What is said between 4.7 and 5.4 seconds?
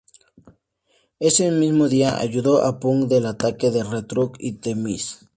Miz.